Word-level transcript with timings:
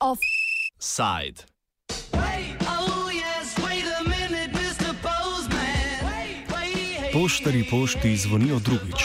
Offside. 0.00 1.44
Poštari 7.12 7.64
pošti 7.70 8.16
zvonijo 8.16 8.58
drugič. 8.58 9.04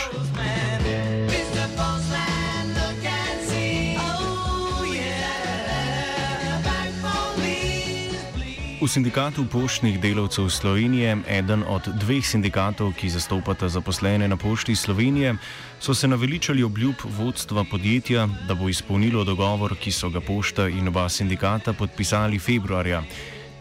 V 8.78 8.86
sindikatu 8.86 9.42
poštnih 9.50 9.98
delavcev 9.98 10.54
Slovenije, 10.54 11.18
eden 11.26 11.66
od 11.66 11.82
dveh 11.98 12.22
sindikatov, 12.22 12.94
ki 12.94 13.10
zastopata 13.10 13.66
zaposlene 13.66 14.28
na 14.30 14.38
pošti 14.38 14.76
Slovenije, 14.78 15.34
so 15.82 15.98
se 15.98 16.08
naveličali 16.08 16.64
obljub 16.64 16.94
vodstva 17.18 17.66
podjetja, 17.66 18.28
da 18.48 18.54
bo 18.54 18.70
izpolnilo 18.70 19.24
dogovor, 19.24 19.74
ki 19.82 19.92
so 19.92 20.10
ga 20.14 20.22
pošta 20.22 20.68
in 20.70 20.88
oba 20.88 21.10
sindikata 21.10 21.74
podpisali 21.74 22.40
februarja. 22.40 23.02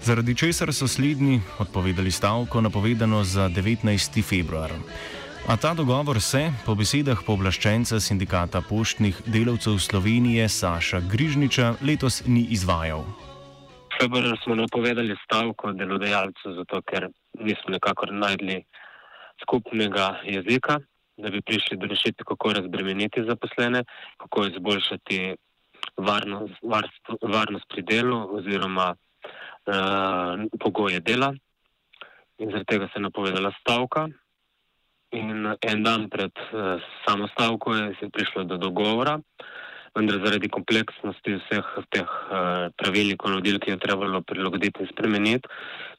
Zaradi 0.04 0.34
česar 0.34 0.74
so 0.74 0.88
slednji 0.88 1.40
odpovedali 1.58 2.10
stavko, 2.10 2.60
napovedano 2.60 3.24
za 3.24 3.48
19. 3.48 4.22
februar. 4.22 4.72
A 5.48 5.56
ta 5.56 5.74
dogovor 5.74 6.20
se, 6.20 6.52
po 6.66 6.74
besedah 6.74 7.24
pooblaščenca 7.24 8.00
sindikata 8.00 8.60
poštnih 8.60 9.22
delavcev 9.26 9.78
Slovenije 9.78 10.48
Saša 10.48 11.00
Grižniča, 11.00 11.74
letos 11.80 12.20
ni 12.26 12.44
izvajal 12.52 13.04
februarju 14.00 14.36
smo 14.44 14.54
napovedali 14.54 15.16
stavko 15.24 15.72
delodajalcev, 15.72 16.52
zato 16.58 16.82
ker 16.82 17.08
nismo 17.34 17.70
nekako 17.76 18.06
najdli 18.06 18.64
skupnega 19.42 20.20
jezika, 20.24 20.78
da 21.16 21.30
bi 21.30 21.40
prišli 21.40 21.76
do 21.76 21.86
rešitve, 21.86 22.24
kako 22.24 22.52
razbremeniti 22.52 23.24
zaposlene, 23.28 23.84
kako 24.16 24.46
izboljšati 24.46 25.34
varnost, 25.96 26.54
varstvo, 26.62 27.18
varnost 27.22 27.64
pri 27.68 27.82
delu 27.82 28.36
oziroma 28.36 28.94
uh, 28.94 30.44
pogoje 30.60 31.00
dela. 31.00 31.34
In 32.38 32.50
zaradi 32.50 32.64
tega 32.68 32.86
se 32.86 32.98
je 32.98 33.02
napovedala 33.02 33.52
stavka. 33.60 34.08
In 35.10 35.54
en 35.60 35.82
dan 35.82 36.08
pred 36.10 36.32
uh, 36.36 36.82
samo 37.06 37.28
stavko 37.28 37.74
je 37.74 38.10
prišlo 38.12 38.44
do 38.44 38.56
dogovora 38.56 39.20
vendar 39.96 40.20
zaradi 40.24 40.50
kompleksnosti 40.52 41.38
vseh 41.40 41.72
teh 41.94 42.04
uh, 42.04 42.68
pravilnikov, 42.76 43.32
navodil, 43.32 43.58
ki 43.62 43.74
je 43.74 43.82
trebalo 43.82 44.20
prilagoditi 44.22 44.84
in 44.84 44.90
spremeniti, 44.92 45.48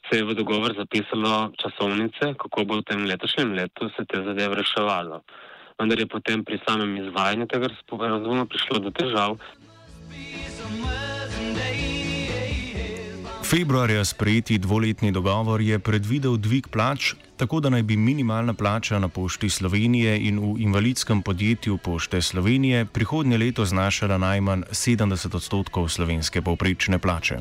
se 0.07 0.21
je 0.21 0.27
v 0.27 0.37
dogovor 0.37 0.75
zapisalo 0.77 1.51
časovnice, 1.57 2.33
kako 2.37 2.65
bo 2.65 2.79
v 2.79 2.87
tem 2.87 3.05
letošnjem 3.09 3.53
letu 3.57 3.89
se 3.97 4.05
te 4.05 4.23
zadeve 4.23 4.61
reševalo. 4.61 5.21
Vendar 5.77 5.99
je 5.99 6.09
potem 6.09 6.45
pri 6.45 6.61
samem 6.65 6.97
izvajanju 7.03 7.49
tega 7.49 7.69
razuma 7.91 8.45
prišlo 8.45 8.79
do 8.79 8.93
težav. 8.93 9.37
Februarja 13.49 14.05
sprejeti 14.05 14.57
dvoletni 14.57 15.11
dogovor 15.11 15.61
je 15.61 15.79
predvidel 15.79 16.35
dvig 16.37 16.67
plač, 16.67 17.13
tako 17.37 17.59
da 17.59 17.69
naj 17.69 17.83
bi 17.83 17.95
minimalna 17.97 18.53
plača 18.53 18.99
na 18.99 19.07
pošti 19.07 19.49
Slovenije 19.49 20.17
in 20.27 20.39
v 20.39 20.59
invalidskem 20.59 21.21
podjetju 21.21 21.77
Pošte 21.77 22.21
Slovenije 22.21 22.85
prihodnje 22.85 23.37
leto 23.37 23.65
znašala 23.65 24.17
najmanj 24.17 24.63
70 24.71 25.35
odstotkov 25.35 25.87
slovenske 25.87 26.41
povprečne 26.41 26.99
plače. 26.99 27.39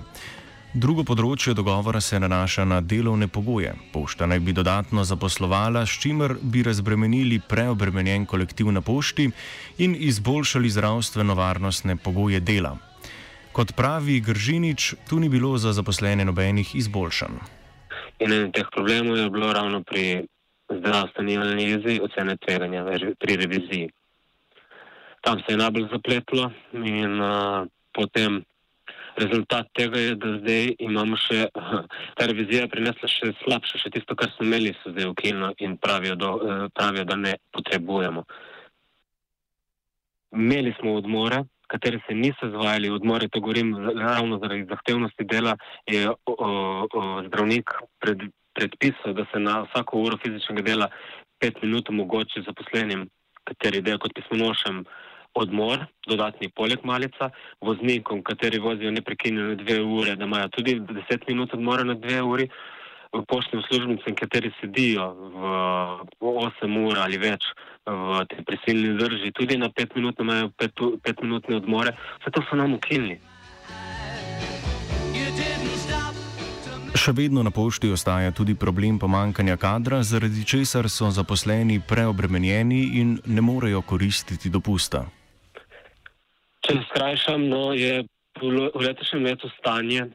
Drugo 0.75 1.03
področje 1.03 1.55
dogovora 1.59 2.01
se 2.01 2.21
nanaša 2.21 2.65
na 2.65 2.81
delovne 2.81 3.27
pogoje. 3.29 3.75
Pošta 3.93 4.31
naj 4.31 4.41
bi 4.41 4.53
dodatno 4.53 5.05
zaposlovala, 5.05 5.87
s 5.87 5.91
čimer 5.91 6.37
bi 6.43 6.63
razbremenili 6.63 7.41
preobremenjen 7.49 8.27
kolektiv 8.27 8.71
na 8.71 8.81
pošti 8.81 9.31
in 9.79 9.97
izboljšali 9.99 10.71
zdravstveno-varnostne 10.71 11.97
pogoje 11.97 12.41
dela. 12.41 12.79
Kot 13.57 13.73
pravi 13.73 14.21
Gržinič, 14.21 14.95
tu 15.09 15.17
ni 15.17 15.29
bilo 15.33 15.57
za 15.57 15.73
zaposlene 15.73 16.25
nobenih 16.29 16.75
izboljšanj. 16.77 17.39
In 18.21 18.33
en 18.33 18.51
teh 18.53 18.69
problemov 18.75 19.17
je 19.17 19.31
bilo 19.33 19.49
ravno 19.53 19.81
pri 19.81 20.27
zdravstveni 20.69 21.37
analizi 21.37 21.95
ocene 22.05 22.37
tveganja 22.37 22.85
pri 23.17 23.37
reviziji. 23.37 23.89
Tam 25.25 25.41
se 25.41 25.55
je 25.55 25.63
najbolj 25.63 25.89
zapletlo 25.93 26.51
in 26.73 27.17
uh, 27.21 27.65
potem 27.97 28.43
rezultat 29.17 29.73
tega 29.73 30.05
je, 30.05 30.15
da 30.21 30.37
zdaj 30.43 30.75
imamo 30.79 31.17
še, 31.17 31.49
ta 32.21 32.29
revizija 32.29 32.69
prinesla 32.69 33.09
še 33.09 33.33
slabše, 33.41 33.81
še 33.81 33.95
tisto, 33.97 34.21
kar 34.21 34.37
smo 34.37 34.51
imeli, 34.51 34.77
so 34.83 34.93
zdaj 34.93 35.09
ukilno 35.17 35.55
in 35.65 35.81
pravijo, 35.81 36.21
do, 36.21 36.37
uh, 36.37 36.69
pravijo, 36.77 37.09
da 37.09 37.17
ne 37.17 37.37
potrebujemo. 37.57 38.29
Imeli 40.37 40.77
smo 40.77 40.99
odmore, 41.01 41.47
kateri 41.67 42.01
se 42.07 42.15
niso 42.15 42.47
izvajali 42.47 42.91
odmori, 42.91 43.29
to 43.29 43.41
govorim 43.41 43.75
ravno 43.99 44.39
zaradi 44.39 44.67
zahtevnosti 44.71 45.25
dela, 45.25 45.57
je 45.87 46.09
o, 46.11 46.17
o, 46.27 46.87
o, 46.95 47.23
zdravnik 47.27 47.71
pred, 48.01 48.19
predpisal, 48.55 49.15
da 49.15 49.27
se 49.33 49.41
na 49.41 49.61
vsako 49.63 49.99
uro 49.99 50.19
fizičnega 50.23 50.63
dela 50.63 50.89
pet 51.39 51.63
minut 51.63 51.89
omogoči 51.89 52.45
zaposlenim, 52.47 53.09
kateri 53.45 53.83
delajo 53.83 54.07
kot 54.07 54.15
pismonošem, 54.15 54.85
odmor, 55.37 55.85
dodatni 56.09 56.49
poleg 56.49 56.85
malica, 56.85 57.29
voznikom, 57.61 58.23
kateri 58.25 58.59
vozijo 58.59 58.91
neprekinjeno 58.91 59.55
dve 59.61 59.83
ure, 59.83 60.17
da 60.17 60.25
imajo 60.25 60.49
tudi 60.49 60.79
deset 60.81 61.29
minut 61.29 61.53
odmora 61.55 61.85
na 61.85 61.95
dve 61.95 62.23
uri 62.23 62.49
poštnim 63.29 63.63
službencem, 63.69 64.15
kateri 64.15 64.51
sedijo 64.61 65.13
v 65.15 65.41
8 66.21 66.77
ur 66.87 66.99
ali 66.99 67.19
več 67.19 67.45
v 67.87 68.25
tej 68.31 68.45
prisilni 68.45 68.97
drži, 68.99 69.33
tudi 69.33 69.57
na 69.57 69.71
5 69.71 69.97
minut 69.97 70.21
imajo 70.21 70.51
5 70.59 71.23
minutne 71.23 71.57
odmore, 71.57 71.95
vse 72.21 72.31
to 72.31 72.43
so 72.51 72.57
nam 72.57 72.75
ukinili. 72.75 73.21
Še 76.97 77.13
vedno 77.13 77.43
na 77.45 77.53
pošti 77.53 77.91
ostaja 77.93 78.33
tudi 78.33 78.57
problem 78.59 78.99
pomankanja 78.99 79.57
kadra, 79.61 80.01
zaradi 80.03 80.43
česar 80.49 80.89
so 80.89 81.11
zaposleni 81.13 81.79
preobremenjeni 81.79 82.99
in 82.99 83.19
ne 83.27 83.45
morejo 83.45 83.83
koristiti 83.83 84.51
dopusta. 84.51 85.05
Če 86.67 86.81
skrajšam, 86.89 87.45
no, 87.47 87.71
je 87.77 88.03
v 88.41 88.83
letošnjem 88.83 89.29
letu 89.29 89.51
stanje 89.59 90.09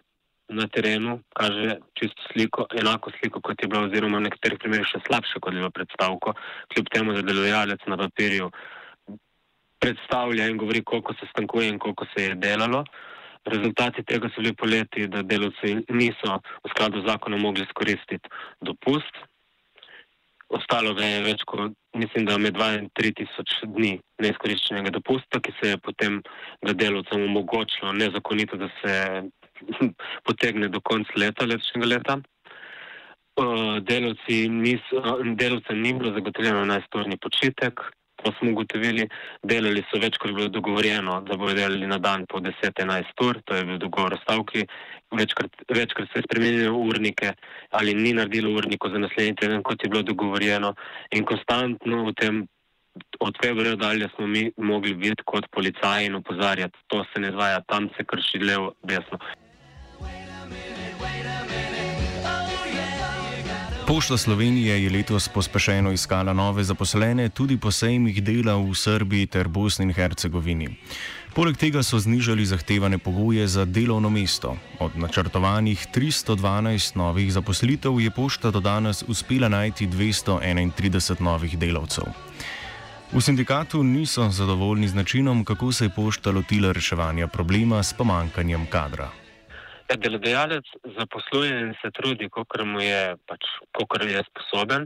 na 0.51 0.67
terenu 0.67 1.19
kaže 1.33 1.77
čisto 1.95 2.21
sliko, 2.31 2.67
enako 2.75 3.11
sliko, 3.19 3.41
kot 3.41 3.61
je 3.61 3.67
bilo, 3.71 3.85
oziroma 3.87 4.19
v 4.19 4.27
nekaterih 4.27 4.59
primerih 4.59 4.87
še 4.87 5.01
slabše, 5.07 5.39
kot 5.39 5.53
je 5.53 5.63
bilo 5.63 5.71
predstavko, 5.73 6.35
kljub 6.73 6.91
temu, 6.93 7.15
da 7.15 7.23
delodajalec 7.25 7.87
na 7.87 7.97
papirju 7.97 8.51
predstavlja 9.81 10.47
in 10.47 10.59
govori, 10.61 10.83
koliko 10.83 11.13
se 11.13 11.27
stankuje 11.31 11.69
in 11.69 11.79
koliko 11.79 12.05
se 12.13 12.23
je 12.23 12.35
delalo. 12.35 12.83
Rezultati 13.45 14.03
tega 14.05 14.29
so 14.29 14.41
bili 14.41 14.53
poleti, 14.53 15.07
da 15.07 15.23
delovci 15.25 15.79
niso 15.89 16.37
v 16.63 16.69
skladu 16.75 17.01
z 17.01 17.09
zakonom 17.09 17.41
mogli 17.41 17.65
skoristiti 17.69 18.29
dopust. 18.61 19.23
Ostalo 20.51 20.93
ga 20.93 21.07
je 21.07 21.23
več 21.23 21.43
kot, 21.47 21.71
mislim, 21.95 22.25
da 22.27 22.37
med 22.37 22.53
2 22.59 22.67
in 22.77 22.89
3 22.99 23.13
tisoč 23.17 23.53
dni 23.71 23.95
neizkoriščenega 24.21 24.91
dopusta, 24.91 25.39
ki 25.39 25.53
se 25.57 25.71
je 25.71 25.77
potem 25.79 26.19
ga 26.61 26.73
delovcem 26.75 27.23
omogočilo 27.23 27.93
nezakonito, 27.95 28.59
da 28.59 28.67
se 28.81 28.93
potegne 30.27 30.69
do 30.69 30.81
konca 30.81 31.13
leta, 31.17 31.45
letošnjega 31.45 31.87
leta. 31.87 32.19
Delavci 33.87 34.49
niso, 34.49 35.01
delavcem 35.39 35.81
ni 35.81 35.93
bilo 35.93 36.13
zagotovljeno 36.13 36.65
najstorni 36.65 37.17
počitek, 37.17 37.79
to 38.23 38.31
smo 38.39 38.51
ugotovili. 38.51 39.07
Delali 39.43 39.83
so 39.89 39.99
več, 39.99 40.17
kot 40.17 40.29
je 40.29 40.37
bilo 40.37 40.49
dogovorjeno, 40.53 41.21
da 41.27 41.37
bodo 41.37 41.55
delali 41.57 41.87
na 41.87 41.97
dan 41.97 42.25
po 42.29 42.39
10-11 42.39 43.25
ur, 43.25 43.41
to 43.45 43.55
je 43.55 43.65
bil 43.65 43.79
dogovor 43.81 44.13
o 44.13 44.21
stavki. 44.23 44.65
Večkrat, 45.17 45.63
večkrat 45.75 46.11
se 46.11 46.21
je 46.21 46.27
spremenilo 46.27 46.77
urnike 46.77 47.33
ali 47.79 47.93
ni 47.93 48.13
naredilo 48.13 48.53
urnikov 48.55 48.93
za 48.93 49.01
naslednji 49.03 49.35
teden, 49.41 49.63
kot 49.63 49.83
je 49.83 49.89
bilo 49.89 50.03
dogovorjeno. 50.03 50.73
In 51.11 51.25
konstantno 51.25 52.05
v 52.09 52.17
tem. 52.23 52.47
Od 53.23 53.37
februarja 53.39 53.77
dalje 53.79 54.09
smo 54.15 54.25
mi 54.27 54.49
mogli 54.57 54.91
videti 54.93 55.23
kot 55.25 55.45
policaji 55.55 56.09
in 56.09 56.15
opozarjati, 56.15 56.79
to 56.87 57.05
se 57.13 57.21
ne 57.23 57.29
zvaja, 57.31 57.61
tam 57.67 57.87
se 57.95 58.03
krši 58.03 58.41
levo, 58.43 58.73
desno. 58.83 59.19
Pošta 63.91 64.17
Slovenije 64.17 64.83
je 64.83 64.89
letos 64.89 65.27
pospešeno 65.27 65.91
iskala 65.91 66.33
nove 66.33 66.63
zaposlene 66.63 67.29
tudi 67.29 67.57
po 67.57 67.71
sejmih 67.71 68.23
dela 68.23 68.55
v 68.55 68.71
Srbiji 68.75 69.27
ter 69.27 69.47
Bosni 69.47 69.83
in 69.83 69.93
Hercegovini. 69.93 70.69
Poleg 71.35 71.57
tega 71.57 71.83
so 71.83 71.99
znižali 71.99 72.45
zahtevane 72.45 72.97
pogoje 72.97 73.47
za 73.47 73.65
delovno 73.65 74.09
mesto. 74.09 74.55
Od 74.79 74.95
načrtovanih 74.95 75.87
312 75.95 76.95
novih 76.95 77.33
zaposlitev 77.33 77.99
je 77.99 78.11
pošta 78.11 78.51
do 78.51 78.59
danes 78.59 79.03
uspela 79.07 79.49
najti 79.49 79.87
231 79.87 81.21
novih 81.21 81.59
delavcev. 81.59 82.05
V 83.11 83.21
sindikatu 83.21 83.83
niso 83.83 84.29
zadovoljni 84.29 84.87
z 84.87 84.95
načinom, 84.95 85.43
kako 85.45 85.71
se 85.71 85.85
je 85.85 85.95
pošta 85.95 86.31
lotila 86.31 86.71
reševanja 86.71 87.27
problema 87.27 87.83
s 87.83 87.93
pomankanjem 87.93 88.65
kadra. 88.71 89.20
Ja, 89.91 89.97
delodajalec 89.99 90.63
zaposluje 90.97 91.51
in 91.51 91.73
se 91.81 91.89
trudi, 91.91 92.29
koliko 92.31 92.79
je, 92.79 93.15
pač, 93.27 93.43
je 94.07 94.21
sposoben, 94.29 94.85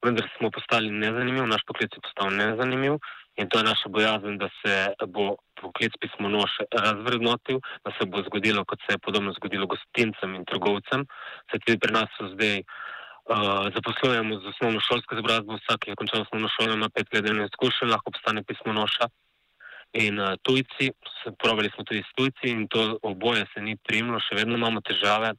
vendar 0.00 0.24
smo 0.38 0.48
postali 0.50 0.88
nezanimivi, 0.88 1.44
naš 1.46 1.66
poklic 1.68 1.92
je 1.92 2.00
postal 2.00 2.32
nezanimiv 2.32 2.96
in 3.36 3.48
to 3.48 3.60
je 3.60 3.64
naša 3.64 3.92
bojazen, 3.92 4.38
da 4.38 4.48
se 4.62 4.72
bo 5.12 5.36
poklic 5.60 5.92
pismonoše 6.00 6.64
razvrednotil, 6.72 7.60
da 7.84 7.92
se 7.98 8.08
bo 8.08 8.24
zgodilo, 8.24 8.64
kot 8.64 8.80
se 8.86 8.96
je 8.96 9.04
podobno 9.04 9.36
zgodilo 9.36 9.66
gostincem 9.66 10.34
in 10.34 10.48
trgovcem. 10.48 11.04
Se 11.52 11.60
tudi 11.60 11.78
pri 11.78 11.92
nas 11.92 12.08
so 12.16 12.32
zdaj 12.32 12.62
uh, 12.64 13.68
zaposlujemo 13.76 14.40
z 14.40 14.54
osnovno 14.54 14.80
šolsko 14.80 15.14
izobrazbo, 15.14 15.60
vsak, 15.60 15.88
je 15.88 16.00
končal 16.00 16.24
osnovno 16.24 16.48
šolo, 16.56 16.72
ima 16.72 16.88
pet 16.88 17.12
let 17.12 17.24
delovne 17.24 17.52
izkušnje, 17.52 17.92
lahko 17.92 18.16
postane 18.16 18.48
pismonoša 18.48 19.12
in 19.92 20.18
uh, 20.20 20.36
tujci, 20.42 20.92
probali 21.38 21.70
smo 21.74 21.84
tudi 21.84 22.02
s 22.02 22.12
tujci 22.16 22.50
in 22.50 22.68
to 22.68 22.98
oboje 23.02 23.46
se 23.54 23.60
ni 23.60 23.76
primlo, 23.76 24.20
še 24.20 24.36
vedno 24.36 24.58
imamo 24.58 24.80
težave. 24.80 25.32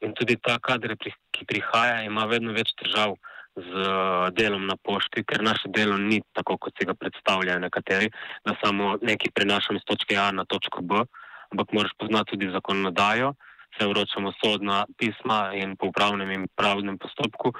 In 0.00 0.14
tudi 0.16 0.36
ta 0.40 0.58
kader, 0.58 0.96
ki 0.96 1.44
prihaja, 1.44 2.02
ima 2.04 2.24
vedno 2.28 2.54
več 2.56 2.72
težav 2.78 3.16
z 3.56 3.70
uh, 3.74 4.30
delom 4.32 4.66
na 4.66 4.76
pošti, 4.78 5.24
ker 5.26 5.42
naše 5.42 5.68
delo 5.74 5.98
ni 5.98 6.20
tako, 6.36 6.56
kot 6.56 6.76
si 6.78 6.86
ga 6.86 6.94
predstavljajo 6.94 7.60
nekateri, 7.66 8.10
da 8.46 8.54
samo 8.62 8.96
nekaj 9.02 9.34
prenašamo 9.34 9.80
iz 9.80 9.86
točke 9.88 10.16
A 10.16 10.30
na 10.32 10.44
točko 10.44 10.82
B, 10.82 11.02
ampak 11.50 11.74
moraš 11.74 11.96
poznati 11.98 12.36
tudi 12.36 12.52
zakonodajo, 12.54 13.34
se 13.78 13.86
vročamo 13.86 14.32
sodna 14.38 14.84
pisma 14.98 15.50
in 15.54 15.76
po 15.76 15.90
upravnem 15.90 16.30
in 16.30 16.46
pravnem 16.56 16.98
postopku, 16.98 17.52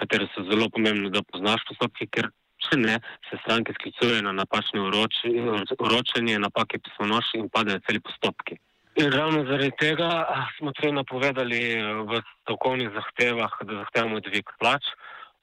kateri 0.00 0.28
so 0.34 0.44
zelo 0.48 0.68
pomembni, 0.72 1.12
da 1.12 1.22
poznaš 1.22 1.64
postopke, 1.68 2.08
ker 2.10 2.32
če 2.66 2.78
ne, 2.80 2.98
se 3.28 3.38
stranke 3.42 3.74
sklicujejo 3.78 4.22
na 4.26 4.32
napačne 4.32 4.80
uročenje, 5.78 6.38
napake 6.38 6.78
pismonoši 6.78 7.42
in 7.42 7.50
padajo 7.52 7.82
celi 7.86 8.00
postopki. 8.00 8.58
In 8.96 9.10
ravno 9.12 9.42
zaradi 9.44 9.72
tega 9.78 10.08
smo 10.58 10.72
tudi 10.72 10.92
napovedali 10.94 11.60
v 12.10 12.20
stavkovnih 12.42 12.92
zahtevah, 12.94 13.56
da 13.66 13.80
zahtevamo 13.82 14.20
dvig 14.22 14.52
plač, 14.60 14.86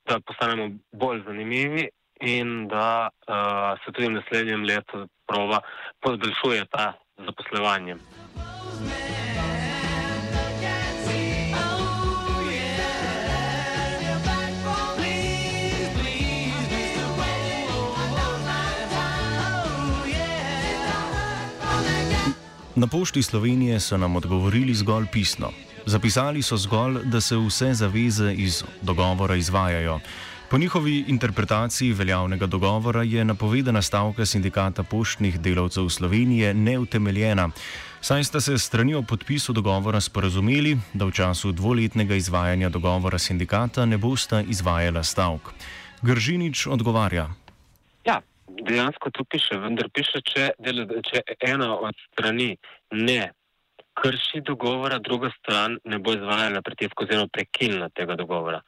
da 0.08 0.22
postanemo 0.24 0.70
bolj 0.92 1.26
zanimivi 1.28 1.90
in 2.22 2.68
da 2.72 3.10
uh, 3.10 3.76
se 3.84 3.92
tudi 3.92 4.08
v 4.08 4.16
naslednjem 4.22 4.64
letu 4.64 5.08
prova 5.28 5.60
podaljšuje 6.00 6.66
ta 6.72 6.94
zaposlovanje. 7.18 7.98
Na 22.76 22.88
pošti 22.88 23.24
Slovenije 23.24 23.80
so 23.80 23.98
nam 23.98 24.16
odgovorili 24.16 24.74
zgolj 24.74 25.06
pisno. 25.12 25.52
Zapisali 25.86 26.42
so 26.42 26.58
zgolj, 26.58 27.04
da 27.04 27.22
se 27.22 27.36
vse 27.38 27.74
zaveze 27.74 28.34
iz 28.34 28.64
dogovora 28.82 29.36
izvajajo. 29.36 30.00
Po 30.50 30.58
njihovi 30.58 31.04
interpretaciji 31.08 31.94
veljavnega 31.94 32.46
dogovora 32.46 33.04
je 33.04 33.26
napovedana 33.26 33.82
stavka 33.82 34.26
sindikata 34.26 34.84
poštnih 34.84 35.40
delavcev 35.40 35.90
Slovenije 35.90 36.54
neutemeljena, 36.54 37.50
saj 38.02 38.24
sta 38.24 38.42
se 38.42 38.58
strani 38.58 38.96
o 38.96 39.02
podpisu 39.02 39.54
dogovora 39.54 40.02
sporazumeli, 40.02 40.78
da 40.94 41.06
v 41.06 41.12
času 41.12 41.52
dvoletnega 41.52 42.16
izvajanja 42.16 42.70
dogovora 42.70 43.20
sindikata 43.20 43.86
ne 43.86 43.98
bosta 43.98 44.42
izvajala 44.42 45.04
stavk. 45.04 45.42
Gržinič 46.02 46.68
odgovarja. 46.68 47.30
Ja, 48.06 48.22
dejansko 48.68 49.12
to 49.12 49.26
piše, 49.26 49.58
vendar 49.60 49.90
piše, 49.94 50.22
če, 50.26 50.52
del, 50.60 50.84
če 51.08 51.24
ena 51.48 51.74
od 51.78 51.96
strani 52.12 52.56
ne 52.92 53.32
krši 54.02 54.42
dogovora, 54.48 55.00
druga 55.04 55.32
stran 55.38 55.78
ne 55.86 56.00
bo 56.00 56.14
izvajala 56.16 56.62
pritisk 56.66 57.02
oziroma 57.04 57.28
prekinila 57.34 57.90
tega 57.90 58.16
dogovora. 58.16 58.62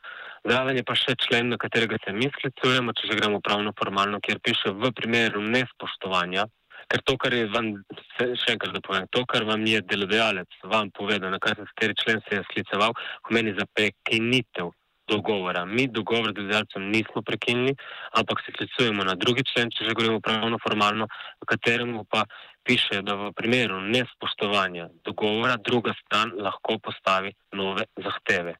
Zraven 0.44 0.77
je 0.77 0.83
pa 0.83 0.95
še 1.00 1.15
člen, 1.24 1.53
na 1.53 1.57
katerega 1.57 1.97
se 2.03 2.12
mi 2.12 2.27
sklicujemo, 2.27 2.94
če 2.97 3.07
že 3.12 3.19
gremo 3.21 3.39
pravno 3.39 3.71
formalno, 3.80 4.19
kjer 4.19 4.41
piše 4.44 4.74
v 4.75 4.91
primeru 4.91 5.41
nespoštovanja, 5.56 6.45
ker 6.91 7.03
to, 7.07 7.15
kar 7.18 7.33
je 7.33 7.47
vam, 7.53 7.71
še 8.19 8.56
enkrat 8.57 8.75
da 8.75 8.83
povem, 8.83 9.07
to, 9.15 9.24
kar 9.30 9.47
vam 9.47 9.63
je 9.65 9.80
delodajalec 9.88 10.59
vam 10.68 10.91
povedal, 10.91 11.31
na 11.31 11.39
kaj 11.39 11.56
se 11.56 11.68
kateri 11.71 12.00
člen 12.03 12.24
se 12.27 12.39
je 12.39 12.45
skliceval, 12.50 12.95
pomeni 13.24 13.56
za 13.57 13.65
prekinitev 13.71 14.74
dogovora. 15.15 15.65
Mi 15.65 15.88
dogovor 15.88 16.31
z 16.31 16.36
delodajalcem 16.38 16.89
nismo 16.89 17.21
prekinili, 17.21 17.75
ampak 18.19 18.42
se 18.42 18.54
sklicujemo 18.54 19.04
na 19.04 19.15
drugi 19.15 19.45
člen, 19.51 19.71
če 19.71 19.86
že 19.86 19.95
govorimo 19.98 20.19
pravno 20.19 20.60
formalno, 20.63 21.07
v 21.42 21.50
katerem 21.51 21.95
pa 22.10 22.25
piše, 22.63 23.01
da 23.06 23.15
v 23.19 23.31
primeru 23.36 23.81
nespoštovanja 23.81 24.89
dogovora 25.06 25.57
druga 25.57 25.94
stran 26.01 26.33
lahko 26.39 26.80
postavi 26.80 27.33
nove 27.54 27.86
zahteve. 27.98 28.56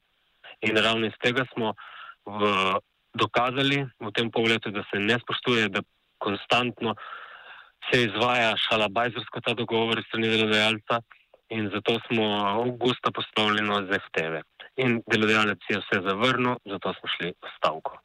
In 0.68 0.76
ravno 0.76 1.06
iz 1.06 1.16
tega 1.20 1.44
smo 1.52 1.74
v, 2.24 2.54
dokazali 3.14 3.84
v 4.00 4.14
tem 4.16 4.30
pogledu, 4.30 4.70
da 4.70 4.84
se 4.90 5.00
ne 5.00 5.18
spoštuje, 5.20 5.68
da 5.68 5.82
konstantno 6.18 6.94
se 7.90 8.06
izvaja 8.06 8.54
šalabajzersko 8.56 9.40
ta 9.44 9.52
dogovor 9.54 10.00
strani 10.08 10.30
delodajalca 10.32 11.02
in 11.52 11.68
zato 11.72 11.98
smo 12.06 12.24
avgusta 12.48 13.12
postavili 13.12 13.60
nove 13.60 13.86
zahteve 13.92 14.40
in 14.76 15.00
delodajalec 15.10 15.58
je 15.70 15.78
vse 15.78 16.00
zavrnil, 16.08 16.56
zato 16.64 16.94
smo 16.94 17.08
šli 17.16 17.32
v 17.32 17.52
stavko. 17.56 17.98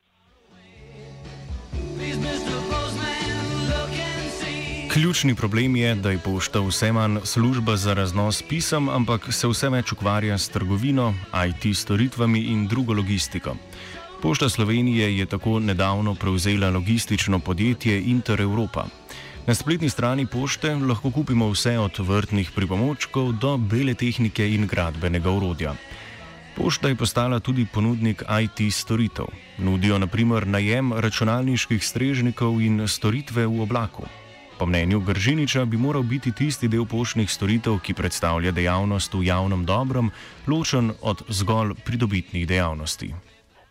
Ključni 4.94 5.36
problem 5.36 5.76
je, 5.76 5.96
da 5.96 6.12
je 6.12 6.20
pošta 6.20 6.60
vse 6.60 6.92
manj 6.92 7.20
služba 7.24 7.76
za 7.76 7.94
raznos 7.94 8.42
pisem, 8.42 8.90
ampak 8.90 9.28
se 9.34 9.48
vse 9.48 9.70
več 9.70 9.92
ukvarja 9.94 10.38
s 10.38 10.50
trgovino, 10.50 11.14
IT 11.48 11.78
storitvami 11.78 12.40
in 12.52 12.68
drugo 12.68 12.94
logistiko. 12.94 13.56
Pošta 14.22 14.50
Slovenije 14.50 15.18
je 15.18 15.26
tako 15.26 15.60
nedavno 15.60 16.16
prevzela 16.16 16.70
logistično 16.70 17.40
podjetje 17.40 18.02
Inter 18.02 18.42
Europa. 18.42 18.86
Na 19.48 19.56
spletni 19.56 19.90
strani 19.90 20.26
pošte 20.26 20.76
lahko 20.76 21.12
kupimo 21.12 21.48
vse 21.50 21.78
od 21.80 22.00
vrtnih 22.00 22.52
pripomočkov 22.56 23.32
do 23.32 23.58
bele 23.58 23.94
tehnike 23.94 24.50
in 24.56 24.68
gradbenega 24.68 25.32
urodja. 25.32 25.76
Pošta 26.60 26.88
je 26.88 26.96
postala 26.96 27.40
tudi 27.40 27.64
ponudnik 27.74 28.24
IT 28.44 28.74
storitev. 28.74 29.26
Nudijo 29.58 29.98
naprimer 29.98 30.48
najem 30.48 30.92
računalniških 30.94 31.80
strežnikov 31.80 32.60
in 32.62 32.84
storitve 32.88 33.46
v 33.48 33.62
oblaku. 33.64 34.04
Po 34.60 34.66
mnenju 34.66 35.00
Gržiniča 35.00 35.66
bi 35.66 35.78
moral 35.78 36.04
biti 36.04 36.36
tisti 36.36 36.68
del 36.68 36.84
poštnih 36.84 37.32
storitev, 37.32 37.80
ki 37.80 37.96
predstavlja 37.96 38.52
dejavnost 38.52 39.14
v 39.14 39.24
javnem 39.32 39.64
dobrom, 39.66 40.12
ločen 40.52 40.92
od 41.02 41.24
zgolj 41.32 41.80
pridobitnih 41.86 42.48
dejavnosti. 42.48 43.14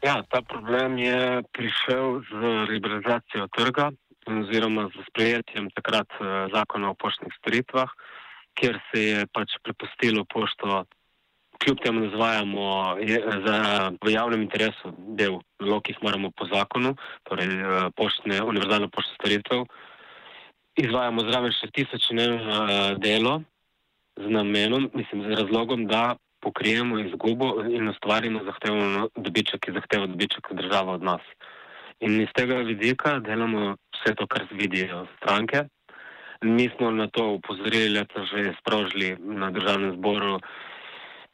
Ja, 0.01 0.23
ta 0.31 0.41
problem 0.41 0.97
je 0.99 1.43
prišel 1.53 2.25
z 2.25 2.33
liberalizacijo 2.73 3.49
trga 3.53 3.91
oziroma 4.25 4.89
z 4.97 5.05
sprejetjem 5.11 5.69
takrat 5.77 6.09
eh, 6.21 6.49
zakona 6.57 6.91
o 6.91 6.95
poštnih 6.95 7.37
storitvah, 7.37 7.93
kjer 8.57 8.81
se 8.89 9.03
je 9.03 9.27
pač 9.33 9.61
prepustilo 9.63 10.25
pošto 10.25 10.85
kljub 11.65 11.79
temu, 11.83 12.01
da 12.01 12.07
izvajamo 12.07 12.97
za, 13.47 13.57
v 14.05 14.13
javnem 14.13 14.43
interesu 14.43 14.93
del 15.19 15.39
nalog, 15.61 15.83
ki 15.83 15.93
jih 15.93 16.03
moramo 16.03 16.31
po 16.31 16.47
zakonu, 16.47 16.95
torej 17.29 17.51
eh, 17.51 17.91
poštne, 17.97 18.43
univerzalno 18.43 18.89
poštne 18.89 19.15
storitve, 19.19 19.65
izvajamo 20.79 21.27
zraven 21.31 21.55
še 21.59 21.71
tisoč 21.75 22.11
ne 22.15 22.27
eh, 22.35 22.95
delo 23.03 23.41
z 24.19 24.31
namenom, 24.31 24.91
mislim, 24.95 25.27
z 25.27 25.39
razlogom, 25.43 25.87
da 25.87 26.17
pokrijemo 26.41 26.99
izgubo 26.99 27.65
in 27.67 27.89
ustvarimo 27.89 28.45
zahtevano 28.47 29.09
dobiček, 29.17 29.61
ki 29.61 29.75
zahteva 29.75 30.07
dobiček 30.07 30.53
država 30.61 30.95
od 30.99 31.03
nas. 31.03 31.25
In 32.01 32.21
iz 32.23 32.31
tega 32.35 32.61
vidika 32.63 33.19
delamo 33.19 33.75
vse 33.97 34.15
to, 34.15 34.27
kar 34.27 34.47
vidijo 34.51 35.07
stranke. 35.17 35.65
Mi 36.43 36.69
smo 36.77 36.91
na 36.95 37.09
to 37.11 37.33
upozorili, 37.35 37.99
leta 37.99 38.23
že 38.31 38.55
sprožili 38.61 39.17
na 39.19 39.51
državnem 39.51 39.97
zboru 39.97 40.39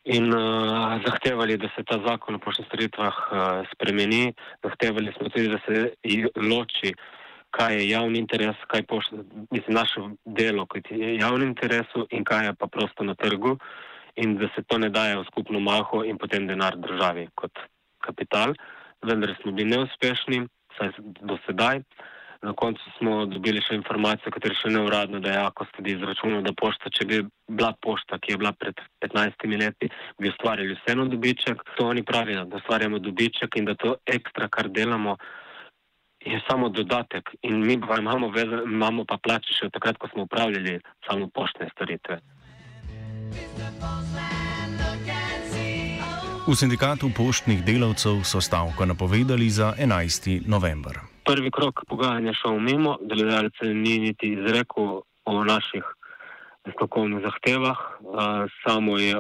in 0.04 0.32
uh, 0.34 1.00
zahtevali, 1.06 1.56
da 1.56 1.68
se 1.76 1.84
ta 1.84 1.98
zakon 2.06 2.34
o 2.34 2.38
poštnih 2.38 2.66
storitvah 2.68 3.14
uh, 3.32 3.68
spremeni. 3.72 4.34
Zahtevali 4.62 5.12
smo 5.16 5.28
tudi, 5.28 5.48
da 5.48 5.58
se 5.66 5.94
loči, 6.36 6.92
kaj 7.50 7.76
je 7.76 7.88
javni 7.88 8.18
interes, 8.18 8.56
kaj 8.66 8.82
pošta, 8.82 9.16
mislim, 9.50 9.74
naše 9.74 10.00
delo, 10.24 10.66
kot 10.66 10.90
je 10.90 11.16
javni 11.16 11.46
interes 11.46 11.86
in 12.10 12.24
kaj 12.24 12.46
je 12.46 12.54
pa 12.54 12.66
prosto 12.66 13.04
na 13.04 13.14
trgu, 13.14 13.56
in 14.16 14.36
da 14.38 14.48
se 14.54 14.62
to 14.62 14.78
ne 14.78 14.90
daje 14.90 15.16
v 15.16 15.24
skupno 15.30 15.60
maho 15.60 16.04
in 16.04 16.18
potem 16.18 16.46
denar 16.46 16.76
državi 16.76 17.28
kot 17.34 17.58
kapital. 18.04 18.54
Vendar 19.02 19.34
smo 19.42 19.52
bili 19.52 19.70
neuspešni, 19.70 20.44
saj 20.78 20.92
do 21.20 21.38
sedaj. 21.46 21.80
Na 22.44 22.52
koncu 22.52 22.90
smo 22.98 23.24
dobili 23.26 23.62
še 23.64 23.78
informacijo, 23.78 24.32
kateri 24.34 24.56
še 24.58 24.68
ne 24.74 24.82
uradno, 24.84 25.20
da 25.24 25.30
je 25.30 25.36
jako 25.38 25.64
stedi 25.70 25.94
izračunal, 25.94 26.42
da 26.44 26.52
pošta, 26.52 26.90
če 26.92 27.06
bi 27.08 27.20
bila 27.48 27.70
pošta, 27.86 28.18
ki 28.20 28.34
je 28.34 28.40
bila 28.42 28.52
pred 28.52 28.82
15 29.00 29.46
leti, 29.62 29.88
bi 30.20 30.28
ustvarjali 30.28 30.76
vseeno 30.76 31.06
dobiček. 31.08 31.64
To 31.78 31.88
oni 31.88 32.04
pravijo, 32.04 32.44
da 32.44 32.60
ustvarjamo 32.60 33.00
dobiček 33.00 33.56
in 33.56 33.70
da 33.70 33.76
to 33.80 33.94
ekstra, 34.04 34.50
kar 34.52 34.68
delamo, 34.68 35.16
je 36.24 36.42
samo 36.44 36.68
dodatek. 36.68 37.32
In 37.48 37.64
mi 37.64 37.78
pa 37.80 37.96
imamo, 38.02 38.28
veze, 38.36 38.60
imamo 38.68 39.06
pa 39.08 39.16
plače 39.16 39.56
še 39.56 39.70
od 39.70 39.76
takrat, 39.78 39.96
ko 39.96 40.12
smo 40.12 40.28
upravljali 40.28 40.76
samo 41.08 41.30
poštne 41.32 41.70
storitve. 41.72 42.20
V 46.44 46.52
sindikatu 46.52 47.08
poštnih 47.16 47.64
delavcev 47.64 48.20
so 48.28 48.44
stavko 48.44 48.84
napovedali 48.84 49.48
za 49.48 49.72
11. 49.80 50.44
november. 50.44 51.13
Prvi 51.24 51.50
krok 51.50 51.84
pogajanja 51.88 52.32
šel 52.36 52.58
mimo, 52.60 52.98
delodajalce 53.00 53.74
ni 53.74 53.98
niti 53.98 54.32
izrekel 54.32 55.00
o 55.24 55.44
naših 55.44 55.84
stavkovnih 56.72 57.22
zahtevah. 57.24 57.78
Samo 58.64 58.98
je, 58.98 59.16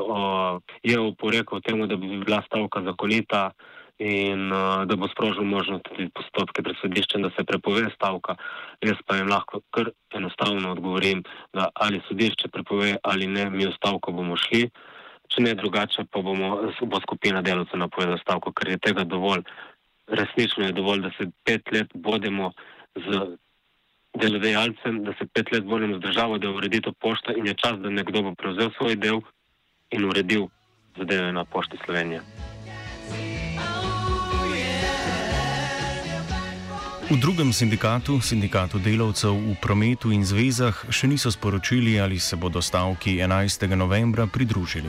je 0.82 1.00
oporekal 1.00 1.60
temu, 1.60 1.86
da 1.86 1.96
bi 1.96 2.18
bila 2.24 2.42
stavka 2.46 2.82
zakonita 2.82 3.50
in 3.98 4.48
da 4.84 4.96
bo 4.96 5.08
sprožil 5.08 5.44
možnost 5.44 5.84
tudi 5.84 6.08
postopke 6.14 6.62
pred 6.62 6.76
sodiščem, 6.80 7.22
da 7.22 7.30
se 7.36 7.44
prepove 7.44 7.86
stavka. 7.94 8.36
Jaz 8.82 8.98
pa 9.06 9.16
jim 9.16 9.30
lahko 9.30 9.60
kar 9.70 9.92
enostavno 10.14 10.72
odgovorim, 10.72 11.22
da 11.52 11.68
ali 11.74 12.02
sodišče 12.08 12.48
prepove 12.48 12.96
ali 13.02 13.26
ne, 13.26 13.50
mi 13.50 13.66
v 13.66 13.76
stavko 13.76 14.12
bomo 14.12 14.36
šli 14.36 14.68
če 15.34 15.44
ne 15.44 15.54
drugače, 15.58 16.06
pa 16.10 16.22
bomo, 16.22 16.56
bo 16.90 17.00
skupina 17.02 17.42
delovcev 17.42 17.80
napovedala 17.80 18.20
stavko, 18.22 18.52
ker 18.52 18.74
je 18.74 18.82
tega 18.88 19.04
dovolj. 19.08 19.42
Resnično 20.08 20.64
je 20.64 20.72
dovolj, 20.72 21.00
da 21.00 21.10
se 21.18 21.30
pet 21.44 21.62
let 21.72 21.88
bodimo 21.94 22.52
z 22.94 23.36
delodajalcem, 24.14 25.04
da 25.04 25.12
se 25.18 25.26
pet 25.32 25.52
let 25.52 25.64
bodimo 25.64 25.96
z 25.96 26.00
državo, 26.00 26.38
da 26.38 26.50
uredi 26.50 26.80
to 26.80 26.92
pošto 26.92 27.32
in 27.36 27.46
je 27.46 27.54
čas, 27.54 27.78
da 27.78 27.90
nekdo 27.90 28.22
bo 28.22 28.34
prevzel 28.34 28.70
svoj 28.76 28.96
del 28.96 29.20
in 29.90 30.04
uredil 30.04 30.46
zadeve 30.96 31.32
na 31.32 31.44
pošti 31.44 31.76
Slovenije. 31.84 32.20
V 37.10 37.20
drugem 37.20 37.52
sindikatu, 37.52 38.16
sindikatu 38.20 38.78
delavcev 38.80 39.36
v 39.36 39.52
prometu 39.60 40.08
in 40.08 40.24
zvezah, 40.24 40.72
še 40.88 41.04
niso 41.04 41.28
sporočili, 41.28 42.00
ali 42.00 42.16
se 42.16 42.32
bodo 42.36 42.64
stavki 42.64 43.20
11. 43.20 43.68
novembra 43.76 44.24
pridružili. 44.24 44.88